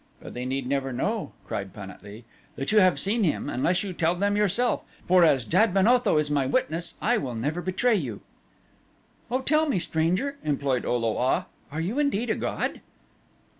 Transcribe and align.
"But 0.19 0.33
they 0.33 0.45
need 0.47 0.65
never 0.65 0.91
know," 0.91 1.33
cried 1.45 1.73
Pan 1.75 1.91
at 1.91 2.01
lee, 2.01 2.25
"that 2.55 2.71
you 2.71 2.79
have 2.79 2.99
seen 2.99 3.23
him 3.23 3.47
unless 3.47 3.83
you 3.83 3.93
tell 3.93 4.15
them 4.15 4.35
yourself 4.35 4.81
for 5.07 5.23
as 5.23 5.45
Jad 5.45 5.75
ben 5.75 5.87
Otho 5.87 6.17
is 6.17 6.31
my 6.31 6.47
witness 6.47 6.95
I 7.03 7.19
will 7.19 7.35
never 7.35 7.61
betray 7.61 7.97
you." 7.97 8.21
"Oh, 9.29 9.41
tell 9.41 9.69
me, 9.69 9.77
stranger," 9.77 10.39
implored 10.43 10.85
O 10.87 10.97
lo 10.97 11.19
a, 11.19 11.45
"are 11.71 11.81
you 11.81 11.99
indeed 11.99 12.31
a 12.31 12.35
god?" 12.35 12.81